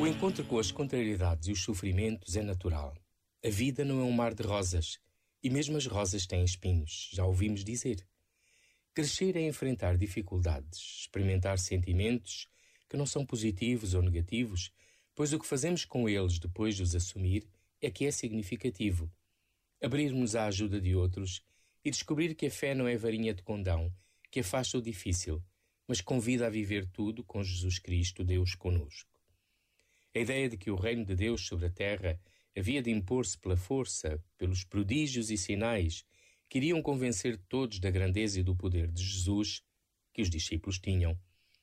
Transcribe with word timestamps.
O 0.00 0.06
encontro 0.06 0.44
com 0.44 0.60
as 0.60 0.70
contrariedades 0.70 1.48
e 1.48 1.52
os 1.52 1.60
sofrimentos 1.60 2.36
é 2.36 2.42
natural. 2.42 2.96
A 3.44 3.48
vida 3.48 3.84
não 3.84 4.00
é 4.00 4.04
um 4.04 4.12
mar 4.12 4.32
de 4.32 4.44
rosas, 4.44 5.00
e 5.42 5.50
mesmo 5.50 5.76
as 5.76 5.86
rosas 5.86 6.24
têm 6.24 6.44
espinhos, 6.44 7.10
já 7.12 7.24
ouvimos 7.24 7.64
dizer. 7.64 8.06
Crescer 8.94 9.34
é 9.34 9.44
enfrentar 9.44 9.96
dificuldades, 9.96 11.00
experimentar 11.00 11.58
sentimentos 11.58 12.48
que 12.88 12.96
não 12.96 13.04
são 13.04 13.26
positivos 13.26 13.92
ou 13.92 14.00
negativos, 14.00 14.70
pois 15.16 15.32
o 15.32 15.38
que 15.40 15.46
fazemos 15.48 15.84
com 15.84 16.08
eles 16.08 16.38
depois 16.38 16.76
de 16.76 16.84
os 16.84 16.94
assumir 16.94 17.44
é 17.82 17.90
que 17.90 18.06
é 18.06 18.12
significativo. 18.12 19.10
Abrirmos 19.82 20.36
à 20.36 20.46
ajuda 20.46 20.80
de 20.80 20.94
outros 20.94 21.42
e 21.84 21.90
descobrir 21.90 22.36
que 22.36 22.46
a 22.46 22.50
fé 22.52 22.72
não 22.72 22.86
é 22.86 22.96
varinha 22.96 23.34
de 23.34 23.42
condão, 23.42 23.92
que 24.30 24.38
afasta 24.38 24.78
o 24.78 24.82
difícil, 24.82 25.42
mas 25.88 26.00
convida 26.00 26.46
a 26.46 26.50
viver 26.50 26.86
tudo 26.86 27.24
com 27.24 27.42
Jesus 27.42 27.80
Cristo, 27.80 28.22
Deus 28.22 28.54
conosco. 28.54 29.17
A 30.18 30.20
ideia 30.20 30.48
de 30.48 30.56
que 30.56 30.68
o 30.68 30.74
reino 30.74 31.04
de 31.04 31.14
Deus 31.14 31.46
sobre 31.46 31.66
a 31.66 31.70
terra 31.70 32.20
havia 32.56 32.82
de 32.82 32.90
impor-se 32.90 33.38
pela 33.38 33.56
força, 33.56 34.20
pelos 34.36 34.64
prodígios 34.64 35.30
e 35.30 35.38
sinais 35.38 36.04
que 36.48 36.58
iriam 36.58 36.82
convencer 36.82 37.38
todos 37.48 37.78
da 37.78 37.88
grandeza 37.88 38.40
e 38.40 38.42
do 38.42 38.56
poder 38.56 38.90
de 38.90 39.00
Jesus, 39.00 39.62
que 40.12 40.20
os 40.20 40.28
discípulos 40.28 40.80
tinham, 40.80 41.16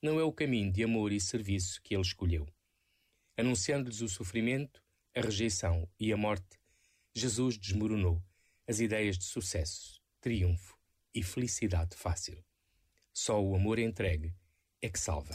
não 0.00 0.20
é 0.20 0.22
o 0.22 0.32
caminho 0.32 0.70
de 0.72 0.84
amor 0.84 1.10
e 1.10 1.20
serviço 1.20 1.82
que 1.82 1.92
ele 1.92 2.02
escolheu. 2.02 2.46
Anunciando-lhes 3.36 4.00
o 4.00 4.08
sofrimento, 4.08 4.80
a 5.12 5.22
rejeição 5.22 5.90
e 5.98 6.12
a 6.12 6.16
morte, 6.16 6.56
Jesus 7.16 7.58
desmoronou 7.58 8.22
as 8.64 8.78
ideias 8.78 9.18
de 9.18 9.24
sucesso, 9.24 10.00
triunfo 10.20 10.78
e 11.12 11.20
felicidade 11.20 11.96
fácil. 11.96 12.40
Só 13.12 13.42
o 13.42 13.56
amor 13.56 13.80
entregue 13.80 14.32
é 14.80 14.88
que 14.88 15.00
salva. 15.00 15.34